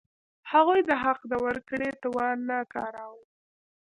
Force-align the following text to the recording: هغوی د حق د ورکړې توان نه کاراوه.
هغوی 0.51 0.79
د 0.89 0.91
حق 1.03 1.19
د 1.31 1.33
ورکړې 1.45 1.89
توان 2.03 2.37
نه 2.49 2.57
کاراوه. 2.73 3.21